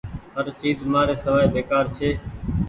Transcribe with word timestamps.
هر 0.35 0.45
چئيز 0.59 0.79
مآر 0.91 1.09
سوائي 1.23 1.47
بيڪآر 1.55 1.85
ڇي۔ 1.97 2.09